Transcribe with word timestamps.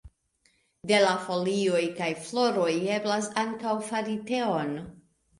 De 0.91 0.99
la 1.01 1.09
folioj 1.25 1.83
kaj 1.99 2.07
floroj 2.21 2.69
eblas 2.95 3.27
ankaŭ 3.41 3.75
fari 3.91 4.17
teon. 4.31 4.73